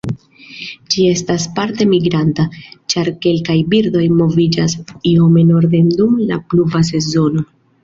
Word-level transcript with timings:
Ĝi 0.93 1.03
estas 1.09 1.43
parte 1.59 1.85
migranta, 1.91 2.45
ĉar 2.95 3.11
kelkaj 3.27 3.59
birdoj 3.75 4.03
moviĝas 4.23 4.77
iome 5.13 5.47
norden 5.53 5.95
dum 6.01 6.19
la 6.33 6.43
pluva 6.51 6.85
sezono. 6.93 7.49